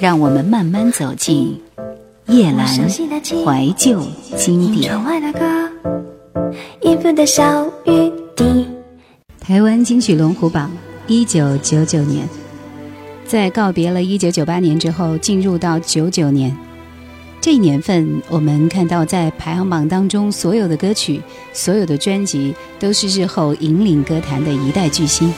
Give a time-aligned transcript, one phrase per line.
[0.00, 1.60] 让我们慢慢走进
[2.26, 4.02] 夜阑怀旧
[4.34, 4.98] 经典。
[9.38, 10.70] 台湾金曲龙虎榜，
[11.06, 12.26] 一九九九年，
[13.26, 16.56] 在告别了一九九八年之后，进入到九九年，
[17.42, 21.20] 这一年份，我们看到在排行榜当中，所有的歌曲、
[21.52, 25.30] 所有的专辑，都是日后引领歌坛的一代巨星。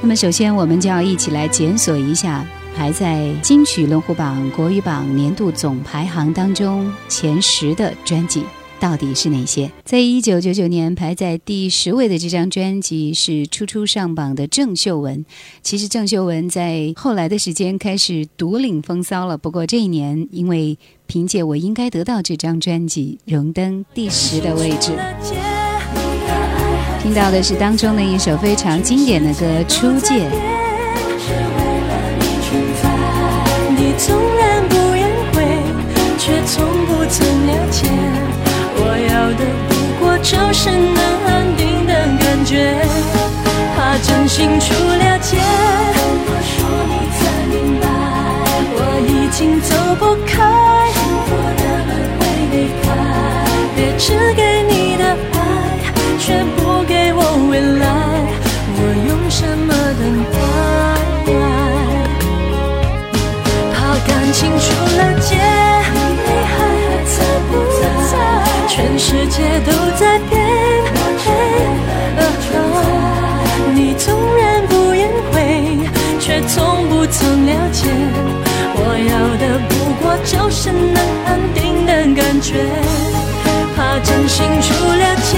[0.00, 2.44] 那么，首先我们就要一起来检索一下。
[2.78, 8.44] 排在金曲龙虎榜国语榜年度总排行当中前十的专辑
[8.78, 9.68] 到底是哪些？
[9.84, 15.26] 在一九九九年排在第十位的这张专辑是初初上榜的郑秀文。
[15.60, 24.92] 其实郑秀文在后来的时间开始独领风骚了，不过这一年因为凭借《我应该得到》这张专辑荣登第十的位置。
[27.02, 30.30] 听到的是当中的一首非常经典的歌《初见》。
[33.98, 35.36] 纵然不言会，
[36.18, 37.90] 却从不曾了解。
[38.80, 42.78] 我要的不过就是能安定的感觉，
[43.74, 45.36] 怕真心出了解。
[46.30, 46.56] 我说
[46.88, 47.84] 你才明白，
[48.78, 50.30] 我已经走不开。
[50.94, 50.96] 幸
[51.26, 52.22] 福的门会
[52.54, 52.86] 离开，
[53.74, 55.02] 别只给你的
[55.34, 55.36] 爱，
[56.20, 56.24] 却
[56.56, 57.84] 不给我未来。
[64.38, 66.56] 感情出了界，你还
[67.04, 67.16] 在
[67.50, 68.14] 不在？
[68.68, 70.38] 全世界都在变，
[73.74, 75.80] 你纵然不言悔，
[76.20, 77.88] 却从不曾了解。
[78.76, 78.80] 我
[79.10, 82.64] 要的不过就是能安定的感觉，
[83.74, 85.36] 怕真心出了界，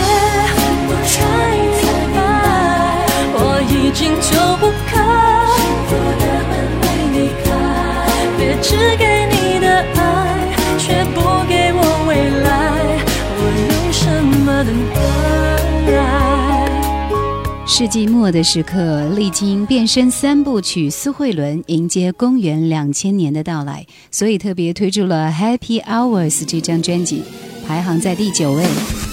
[17.80, 27.22] 世纪末的时刻，历经变身三部曲，苏慧伦迎接公元两千年的到来，所以特别推出了《Happy Hours》这张专辑，
[27.66, 29.09] 排行在第九位。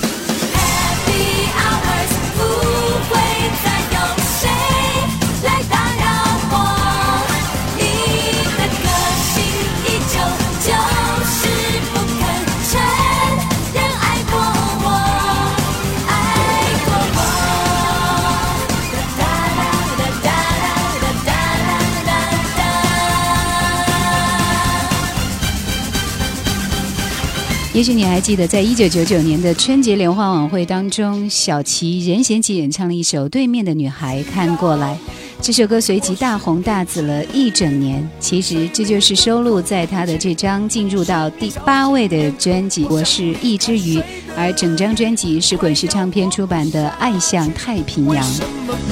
[27.77, 34.95] 也许你还记得，在一九九九年的春节联欢晚会当中，小齐任贤齐演唱了一首《对面的女孩看过来》，
[35.43, 38.09] 这首歌随即大红大紫了一整年。
[38.19, 43.99] 其实这就是收录在他的这张进入到第八位的专辑《我是一只鱼》，
[44.35, 48.25] 而整张专辑是滚石唱片出版的《爱向太平洋》。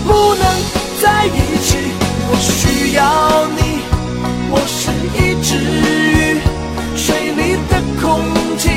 [0.05, 0.45] 不能
[1.01, 1.77] 在一起，
[2.29, 3.79] 我需要你，
[4.51, 6.24] 我是一只鱼，
[8.17, 8.69] 空气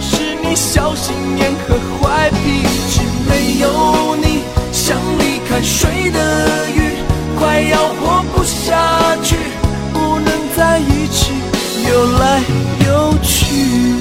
[0.00, 0.54] 是你。
[0.56, 6.96] 小心眼和坏脾气，没有你像离开水的鱼，
[7.38, 9.36] 快要活不下去，
[9.92, 11.32] 不能在一起
[11.88, 12.42] 游来
[12.86, 13.46] 游去。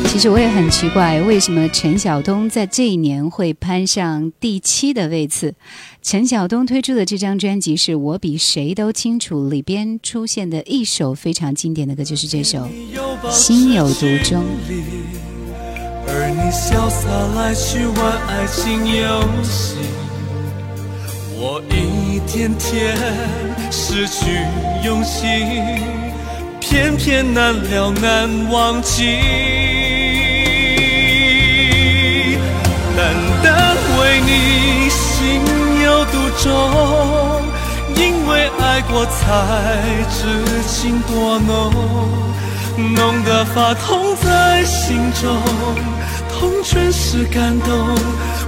[0.08, 5.54] 其实我也很奇怪，为什么陈晓东在这一年会攀上第七的位次？
[6.02, 12.60] 陈晓东推出的这张专辑是我比谁都清楚，里边出现的一首非常经典的歌就是这首
[13.32, 14.42] 《心有独钟》。
[16.08, 19.76] 而你潇洒来去玩爱情游戏，
[21.38, 22.96] 我一天天
[23.72, 24.46] 失去
[24.86, 25.26] 勇气，
[26.76, 29.18] 偏偏难了难忘记。
[32.98, 35.40] 难得为你心
[35.86, 37.42] 有独钟，
[37.96, 39.16] 因为爱过才
[40.12, 40.28] 知
[40.68, 41.72] 情多浓。
[42.94, 45.42] 浓得发痛在心中，
[46.30, 47.98] 痛全是感动。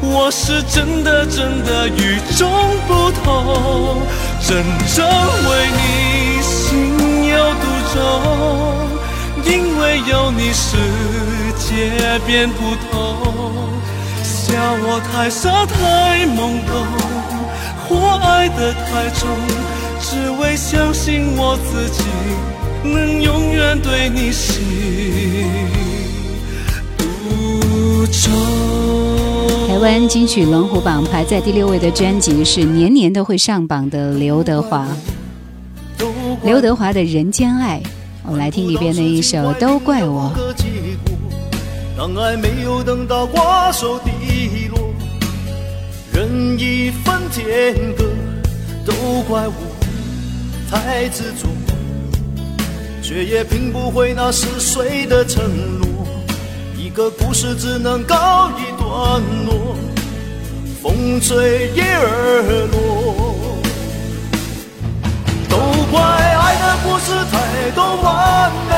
[0.02, 2.52] 我是真的真的与众
[2.90, 4.02] 不同，
[4.46, 4.58] 真
[4.94, 7.98] 正为你心有独钟。
[9.46, 10.76] 因为有你世
[11.58, 12.92] 界变不同。
[14.24, 16.74] 笑我太傻太懵懂，
[17.88, 19.28] 或爱得太重，
[20.02, 22.04] 只为相信我自己。
[22.84, 24.64] 能永远对你心
[29.68, 34.88] 台湾金曲龙虎榜排在第六位的专辑是年年都会上榜的刘德华。
[36.48, 37.84] 刘德华的人间爱，
[38.24, 40.32] 我们来听里边的一首《都怪我》。
[41.98, 44.80] 当爱没有等到瓜熟蒂落，
[46.14, 48.06] 任一分天各，
[48.86, 48.94] 都
[49.28, 49.54] 怪我
[50.72, 51.50] 太执着，
[53.04, 55.44] 却也拼不回那似水的承
[55.80, 56.08] 诺。
[56.78, 59.76] 一个故事只能告一段落，
[60.82, 63.27] 风吹叶儿落。
[65.88, 68.74] 都怪爱的故事太多完美。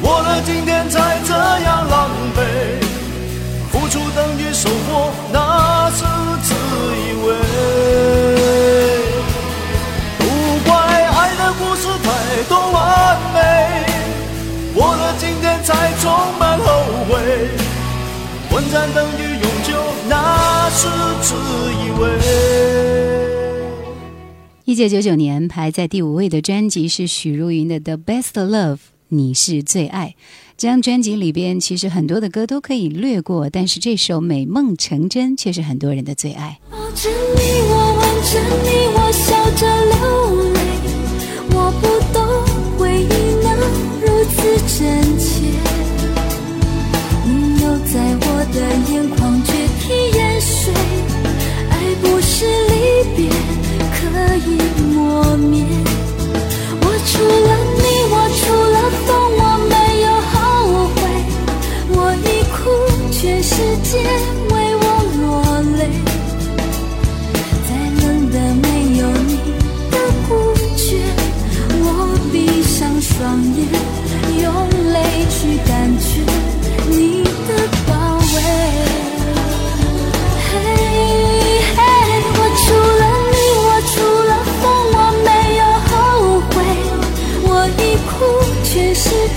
[0.00, 2.40] 过了今天才这样狼狈，
[3.70, 6.04] 付出等于收获，那是
[6.42, 7.34] 自以为。
[10.18, 10.24] 不
[10.68, 13.38] 怪爱的故事太多完美，
[14.74, 16.64] 过了今天才充满后
[17.08, 17.10] 悔。
[18.50, 19.74] 混战等于永久，
[20.08, 20.88] 那是
[21.22, 21.34] 自
[21.84, 22.81] 以为。
[24.72, 28.76] 一九九九年排在第五位的专辑是许茹芸的《The Best Love》。
[29.08, 30.16] 你是最爱，
[30.56, 36.58] 这张专辑里边其实很多的歌都可以略过，但是这首《美梦成真》却是很多人的最爱。
[36.70, 38.02] 抱着你，我吻
[38.32, 39.94] 着你，我笑着流
[40.54, 40.58] 泪，
[41.50, 42.24] 我不懂
[42.78, 43.04] 回忆
[43.44, 43.54] 能
[44.00, 45.41] 如此真切。
[57.12, 58.42] 除了你，我除
[58.72, 60.34] 了风，我没有后
[60.96, 60.98] 悔。
[61.90, 62.60] 我一哭，
[63.12, 63.90] 全世界
[64.48, 64.84] 为我
[65.20, 65.22] 落
[65.76, 65.80] 泪。
[67.68, 67.70] 在
[68.00, 68.66] 冷的没
[68.98, 69.30] 有你
[69.90, 69.94] 的
[70.26, 70.30] 孤
[70.74, 71.04] 绝，
[71.84, 71.86] 我
[72.32, 73.20] 闭上双
[73.56, 73.60] 眼，
[74.42, 74.50] 用
[74.94, 74.96] 泪
[75.28, 75.36] 去
[75.68, 76.10] 感觉。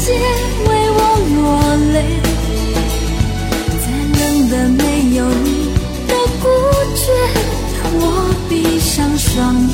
[0.06, 0.98] 界为我
[1.36, 1.42] 落
[1.94, 1.98] 泪。
[3.81, 3.86] 再
[4.19, 4.22] 冷
[4.52, 5.74] 的没有你
[6.06, 6.46] 的孤
[6.94, 7.02] 绝，
[7.98, 8.04] 我
[8.48, 9.56] 闭上双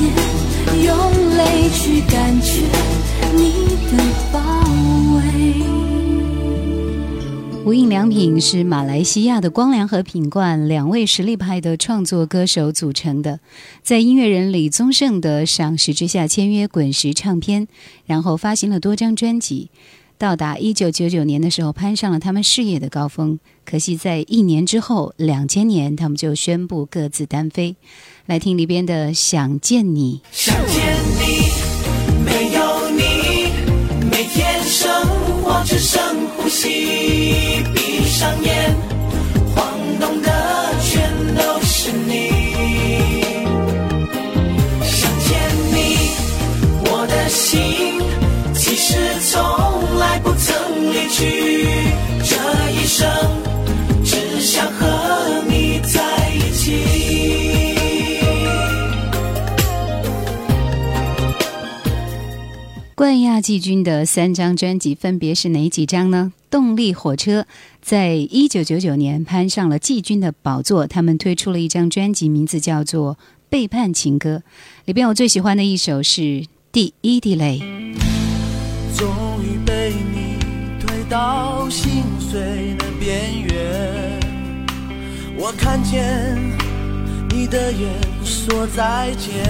[0.86, 0.90] 用
[1.36, 2.64] 泪去感觉
[3.36, 4.02] 你的
[4.32, 4.40] 包
[5.16, 5.20] 围。
[7.66, 13.40] 无印良品是马来西亚的光良和品冠两位实力派的创作歌手组成的，
[13.82, 17.68] 在音乐人李宗盛的赏识之下签约滚石唱片，
[18.06, 19.68] 然后发行了多张专辑。
[20.22, 23.40] 到达一九九九年的时候，攀上了他们事业的高峰。
[23.64, 27.74] 可惜在一年之后，两千年他们就宣布各自单飞。
[28.26, 30.22] 来听里边的《想见你》。
[30.30, 31.50] 想见你，
[32.24, 33.00] 没有你，
[34.12, 34.88] 每天生
[35.42, 36.00] 活只剩
[36.36, 37.64] 呼吸。
[37.74, 38.76] 闭上眼，
[39.56, 41.02] 晃动的全
[41.34, 42.30] 都是你。
[44.84, 45.32] 想见
[45.74, 45.96] 你，
[46.84, 48.00] 我的心
[48.54, 49.71] 其实从
[50.42, 51.66] 曾离去。
[52.24, 52.36] 这
[52.70, 53.08] 一生
[54.04, 56.82] 只想和你在一起。
[62.94, 66.32] 冠亚季军的三张专辑分别是哪几张呢？
[66.48, 67.46] 动力火车
[67.80, 73.14] 在一九九九年攀上了季军的宝座，他们推出了一张专辑，名字叫做
[73.48, 74.36] 《背叛情歌》，
[74.84, 76.20] 里边我最喜欢的一首是
[76.70, 77.58] 《第一滴泪》。
[78.96, 79.08] 终
[79.42, 80.21] 于被你推
[81.12, 84.18] 到心碎的边缘，
[85.36, 86.34] 我看见
[87.28, 87.90] 你的眼
[88.24, 89.44] 说再见，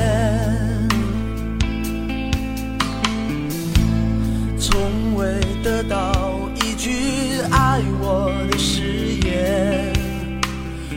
[4.59, 8.83] 从未得到一句爱我的誓
[9.25, 9.93] 言，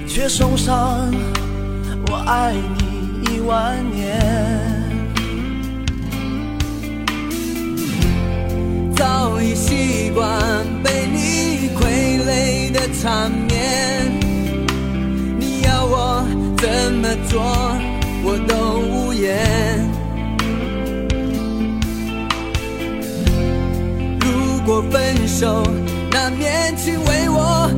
[0.08, 1.14] 却送上
[2.08, 4.75] 我爱你一万年。
[9.06, 10.26] 早已习惯
[10.84, 14.12] 被你傀儡的缠绵，
[15.40, 16.26] 你要我
[16.58, 17.40] 怎么做，
[18.24, 19.38] 我都无言。
[24.22, 25.62] 如果分手，
[26.10, 27.70] 那面请为我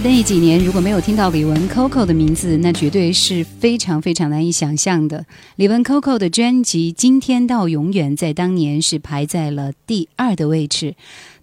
[0.00, 5.24] 那几年，如果没有听到李玟 Coco 的名字，那绝对是非常非常难以想象的。
[5.56, 10.94] 李玟 Coco 的专辑《今天到永远》在当年是排在了第二的位置。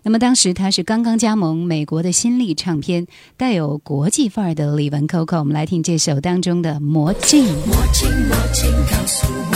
[0.04, 5.40] 那么当时他是刚刚加盟美国的新力唱片，带有国际范儿的李玟 Coco。
[5.40, 7.46] 我们来听这首当中的《魔镜》。
[7.48, 9.55] 魔镜魔镜，告诉我，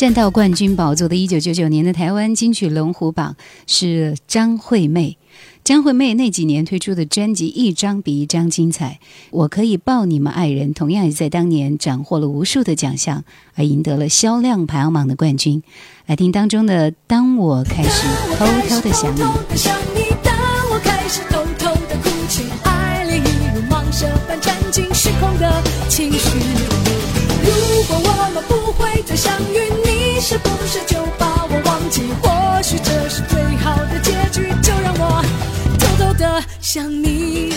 [0.00, 5.18] 站到冠军宝座的1999年的台湾金曲龙虎榜是张惠妹。
[5.62, 8.98] 张惠妹那几年推出的专辑一张比一张精彩，
[9.30, 15.62] 《我可以抱你们爱人》同样也在当年斩获了无数的奖项，而赢得了销量排行榜的冠军。
[16.06, 18.06] 来听当中的《当我开始
[18.38, 19.20] 偷偷的想你》。
[23.54, 26.38] 如蟒蛇般缠进失控的情绪。
[27.42, 29.79] 如果我们不会再相遇，
[30.20, 32.02] 是不是就把我忘记？
[32.20, 35.24] 或许这是最好的结局，就让我
[35.78, 37.54] 偷偷的想你。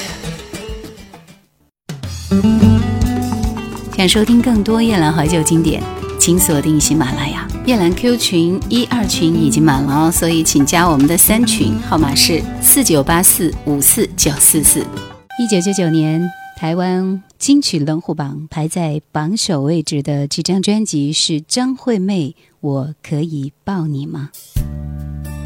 [3.98, 5.84] 想收听更多夜兰怀旧经典，
[6.18, 7.46] 请锁定喜马拉雅。
[7.66, 14.80] 夜兰 Q 群一二群已经满了哦，所以请加我们的三群，号码是四九八四五四九四四。
[15.38, 16.22] 一九九九年，
[16.64, 24.30] 台湾金曲龙虎榜排在榜首位置的这张专辑是张惠妹《我可以抱你吗》。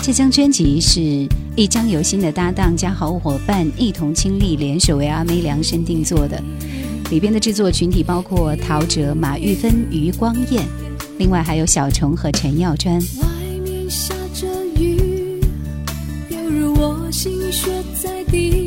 [0.04, 6.40] 这张专辑是一张由新的搭档加好伙伴一同倾力联手为阿妹量身定做的。
[7.10, 10.68] 里边的制作群体包括陶喆、马玉芬、余光彦，
[11.18, 13.00] 另外还有小虫和陈耀川。
[13.00, 14.48] 外面下着
[14.80, 15.42] 雨，
[16.30, 18.67] 犹如我心血在滴。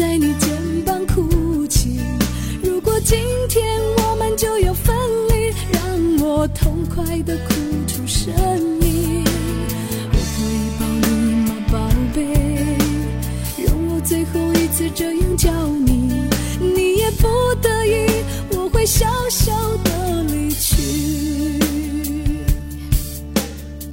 [0.00, 2.00] 在你肩膀哭泣。
[2.62, 3.18] 如果今
[3.50, 4.96] 天我们就要分
[5.28, 7.59] 离，让我痛快的哭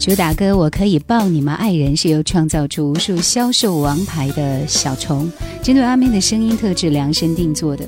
[0.08, 5.30] 主打歌《我可以抱你吗，爱人》是由创造出无数销售王牌的小虫，
[5.62, 7.86] 针对阿妹的声音特质量身定做的。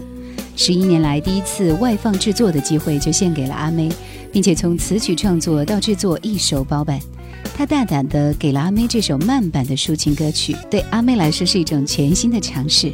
[0.53, 3.87] 十一年来第一次外放制作的机会就献给了阿妹，
[4.33, 6.99] 并且从词曲创作到制作一手包办。
[7.55, 12.91] 他大胆地给了阿妹这首慢版的抒情歌曲，对阿妹来说是一种全新的尝试，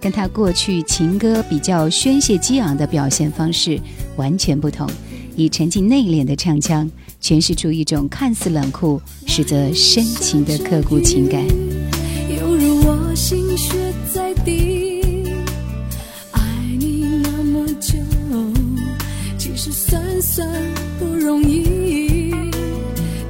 [0.00, 3.80] 跟她过去情歌比较宣泄激昂的表现方式
[4.14, 4.88] 完全不同，
[5.34, 6.88] 以沉静内敛的唱腔
[7.20, 11.44] 诠释出一种看似冷酷，实则深情的刻骨情感。
[12.28, 13.74] 犹如我心血
[14.14, 15.24] 在滴，
[16.32, 16.40] 爱
[16.78, 17.98] 你那么久，
[19.36, 20.48] 其实算算
[20.98, 22.32] 不容易，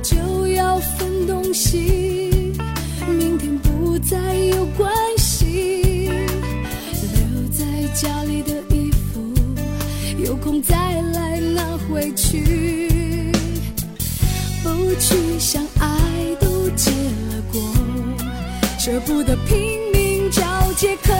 [0.02, 2.52] 就要分东西，
[3.18, 4.88] 明天不再有关
[18.88, 20.42] 舍不得拼命找
[20.73, 21.12] 借口，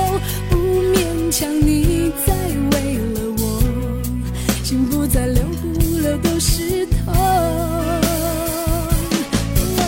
[0.49, 2.33] 不勉强你再
[2.73, 3.63] 为了我，
[4.65, 7.13] 心不再留不留都是痛。
[9.77, 9.85] 我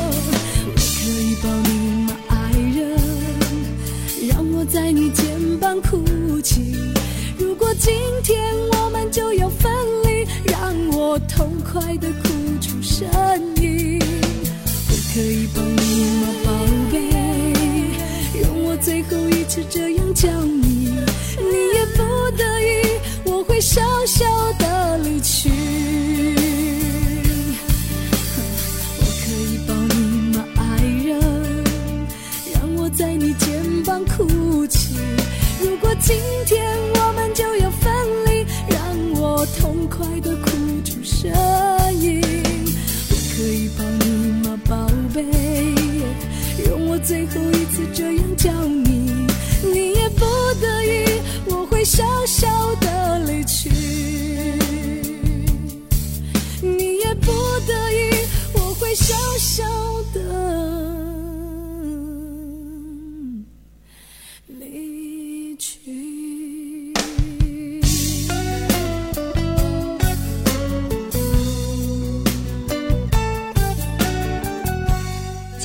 [0.77, 1.71] 可以抱你
[2.05, 3.01] 吗，爱人？
[4.29, 5.25] 让我在你肩
[5.59, 6.77] 膀哭泣。
[7.39, 9.73] 如果今天我们就要分
[10.05, 12.29] 离，让我痛快的哭
[20.21, 20.80] 这样叫你，你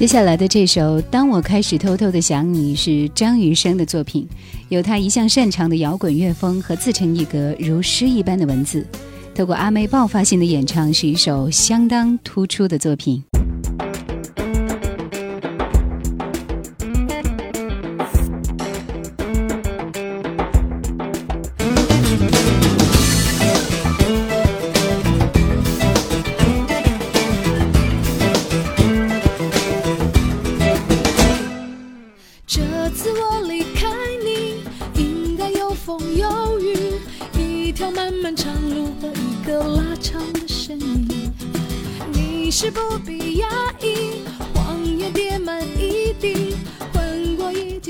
[0.05, 4.29] 接下来的这首《当我开始偷偷的想你》是张雨生的作品，
[4.69, 8.85] 有他一向擅长的摇滚乐风和自成一格如诗一般的文字，
[9.33, 13.19] 透过阿妹爆发性的演唱，是一首相当突出的作品。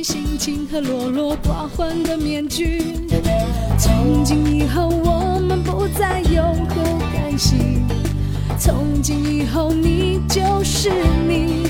[0.08, 2.94] 心情和落落寡欢的面具。
[3.80, 7.80] 从今以后，我们不再有何干系。
[8.60, 10.92] 从今以后，你就是
[11.28, 11.66] 你。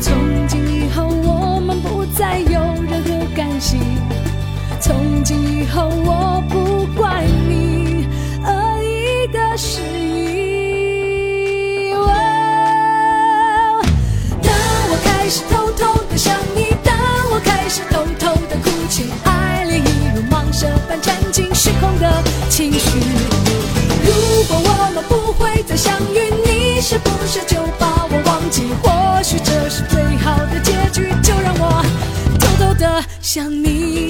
[0.00, 0.12] 从
[0.48, 3.76] 今以后，我们不再有任何干系。
[4.80, 8.08] 从今以后，我不怪你
[8.44, 10.45] 恶意的失忆。
[15.26, 16.94] 开始偷偷的想你，当
[17.32, 23.00] 我开始偷偷的哭泣，爱恋一如蟒蛇般占尽时空的情绪。
[24.04, 28.68] 如果我们不会再相遇，你是不是就把我忘记？
[28.80, 31.84] 或许这是最好的结局，就让我
[32.38, 34.05] 偷偷的想你。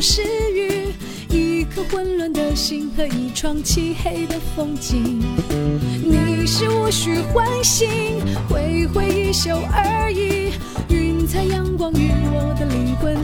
[0.00, 0.94] 是风是雨，
[1.28, 5.20] 一颗混乱的心和一窗漆黑的风景。
[6.02, 7.86] 你是无需唤醒，
[8.48, 10.52] 挥挥衣袖而已。
[10.88, 13.19] 云彩阳光与我的灵魂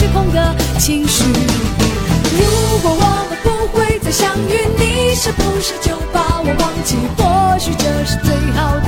[0.00, 1.24] 失控的情绪。
[2.32, 6.96] 如果我们不会再相遇，你是不是就把我忘记？
[7.18, 8.79] 或许这是最好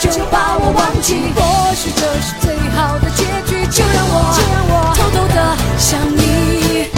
[0.00, 1.32] 就把我忘记。
[1.34, 1.40] 或
[1.74, 5.38] 许这是最好的结局，就让我就让我偷偷的
[5.78, 6.88] 想你。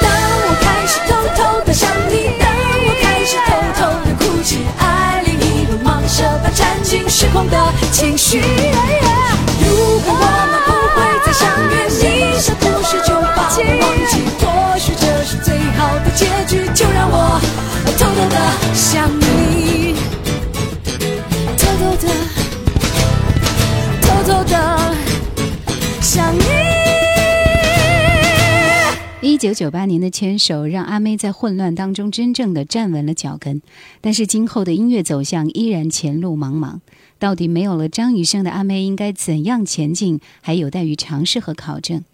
[0.00, 0.06] 当
[0.46, 7.56] 我开始偷偷的想你，当我开始偷偷的哭泣，爱另一路蟒蛇般占尽时空的
[7.90, 8.40] 情绪。
[9.60, 9.66] 如
[10.00, 14.12] 果我们不会再相遇，你是不是就把我忘记。
[14.40, 14.44] 或
[14.78, 17.14] 许这是最好的结局，就让我
[17.98, 18.36] 偷偷的
[18.74, 19.24] 想你，
[29.42, 33.60] 九九八年的牵手让阿妹在混乱当中真正的站稳了脚跟，
[34.00, 36.78] 但是今后的音乐走向依然前路茫茫。
[37.18, 42.04] 到底没有了张雨生的阿妹应该怎样前进，还有待于尝试和考证。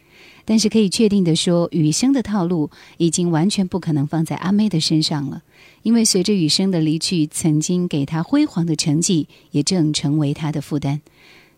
[0.46, 5.42] 但是可以确定的说，雨生的套路已经完全不可能放在阿妹的身上了，
[5.82, 11.02] 因为随着雨生的离去，曾经给他辉煌的成绩也正成为他的负担。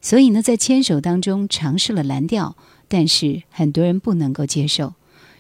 [0.03, 2.57] 所以呢，在牵手当中尝试了蓝调，
[2.89, 4.95] 但是很多人不能够接受。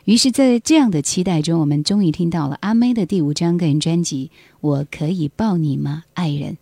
[0.04, 6.52] 于是，在这样的期待中，我们终于听到了阿妹的第五张个人专辑《我可以抱你吗，爱人》。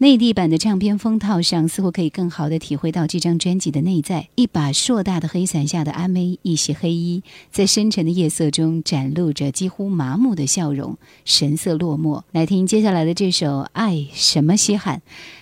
[0.00, 4.28] 内地版的唱片封套上，似乎可以更好地体会到这张专辑的内在。
[4.36, 12.22] 一把硕大的黑伞下的阿妹，一袭黑衣，在深沉的夜色中展露着几乎麻木的笑容，神色落寞。
[12.30, 14.98] 来听接下来的这首《爱什么稀罕》。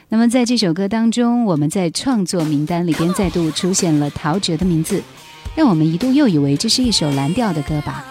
[0.09, 5.03] 那么，在这首歌当中，我们在创作名单里边再度出现了陶喆的名字，
[5.57, 8.05] 让我们一度又以为这是一首蓝调的歌吧。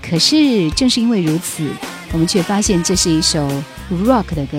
[0.00, 1.68] 可是，正是因为如此，
[2.12, 3.46] 我们却发现这是一首
[4.06, 4.58] rock 的歌。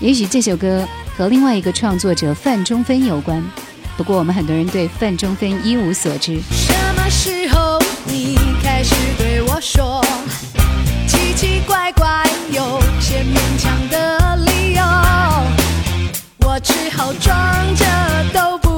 [0.00, 3.42] 也许这首歌和另外一个创作者范中芬有关，
[3.96, 6.40] 不过我们很多人对范中芬一无所知。
[6.50, 10.04] 什么时候你开始对我说
[11.06, 14.82] 奇奇怪怪有些勉强的理由？
[16.46, 17.32] 我只好装
[17.76, 17.84] 着
[18.34, 18.69] 都不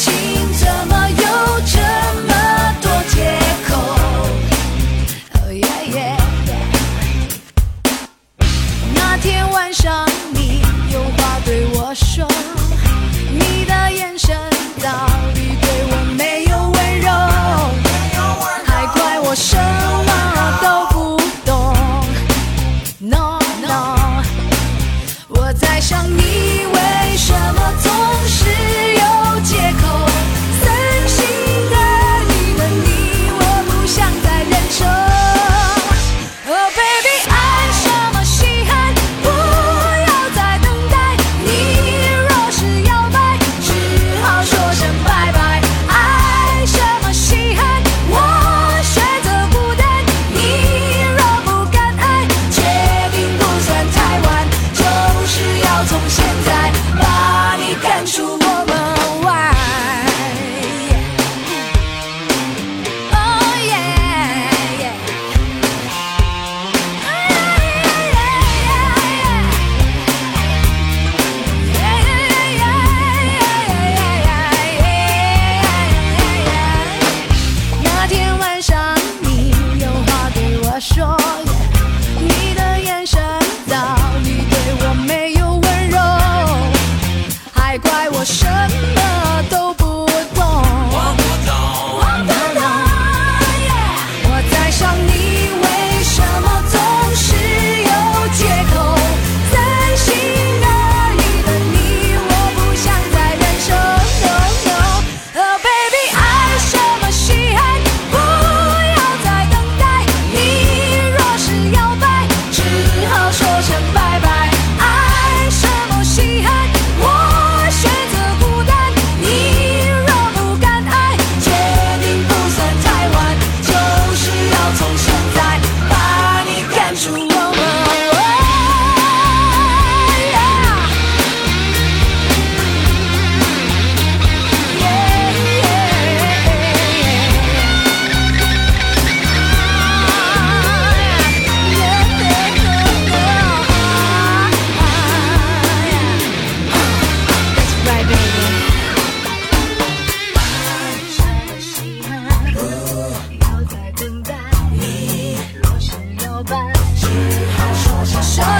[0.00, 0.10] 情
[0.54, 1.16] 怎么有
[1.66, 1.76] 这
[2.26, 2.32] 么
[2.80, 3.70] 多借口？
[8.94, 10.09] 那天晚上。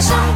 [0.00, 0.29] 上。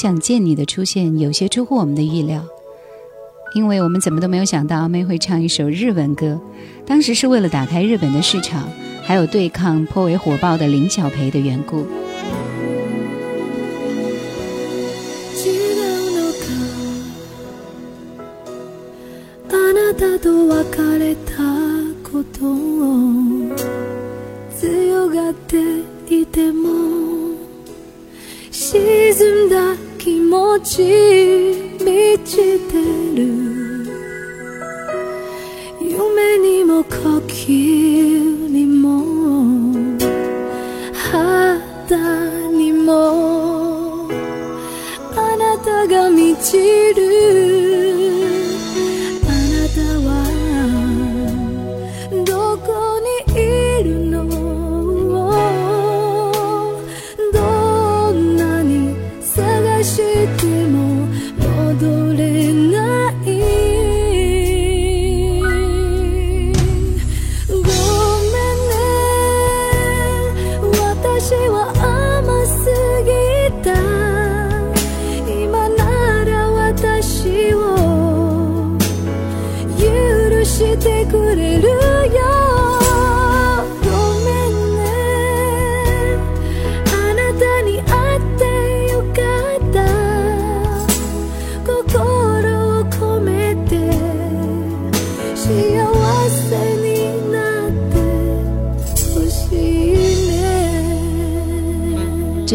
[0.00, 2.46] 想见你的出现有些出乎我们的预料，
[3.52, 6.40] 因为我们怎么都没有想到阿妹会唱一首日文歌。
[6.86, 8.68] 当时是为了打开日本的市场，
[9.02, 11.84] 还有对抗颇为火爆的林小培的缘故。
[30.68, 31.27] 记忆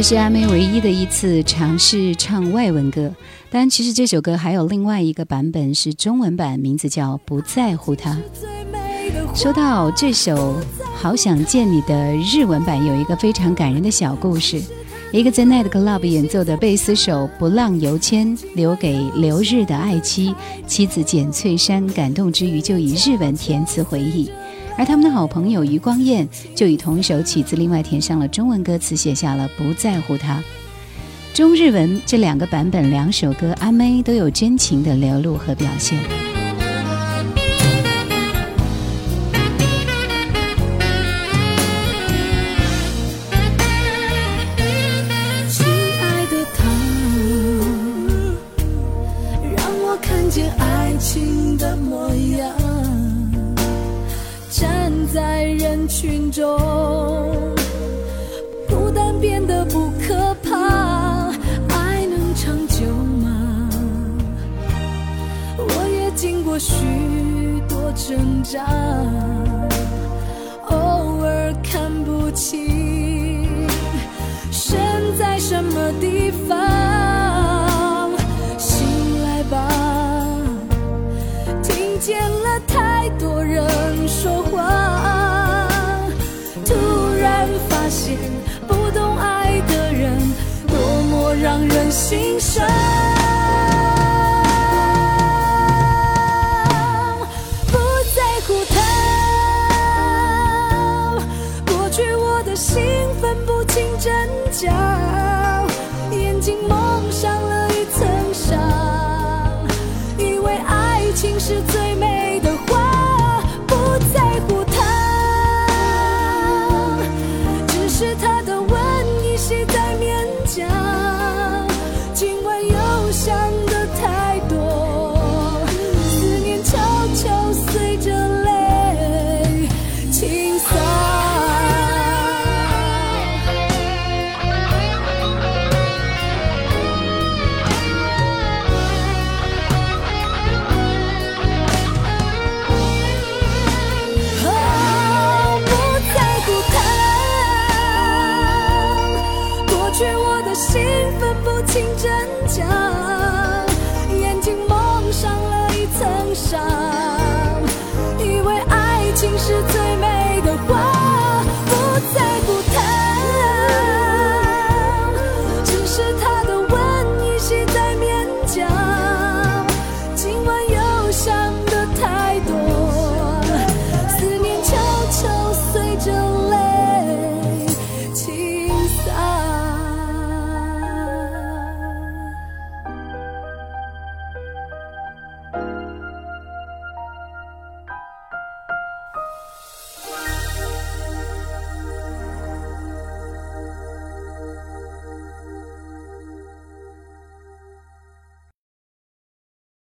[0.04, 3.10] 是阿妹唯一的一次尝试唱外文歌，
[3.50, 8.12] 当然，其实这首歌还有另外一个版本是中文版，名字叫《不在乎他》。
[9.34, 10.60] 说到这首
[10.94, 14.62] 《好想见你》的日文版，有一个非常感人的小故事。
[15.14, 20.36] 一个在 Night Club 演奏的贝斯手不浪游谦，留给留日的爱妻
[20.68, 24.30] 妻子简翠珊感动之余，就以日文填词回忆。
[24.78, 30.38] 而他们的好朋友余光彦就以同一首曲子，另外填上了中文歌词，写下了《不在乎他》。
[31.36, 36.33] 中日文这两个版本，两首歌阿妹都有真情的流露和表现。
[68.14, 68.64] 挣扎，